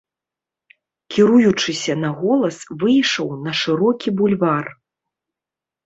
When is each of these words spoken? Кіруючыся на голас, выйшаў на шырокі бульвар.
Кіруючыся 1.15 1.93
на 2.05 2.11
голас, 2.23 2.57
выйшаў 2.83 3.27
на 3.45 3.51
шырокі 3.63 4.09
бульвар. 4.19 4.65